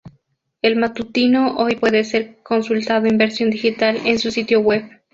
[0.63, 4.89] El matutino hoy puede ser consultado en versión digital en su sitio web.